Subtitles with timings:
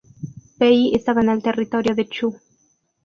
[0.57, 2.33] Pei estaba en el territorio de Chu.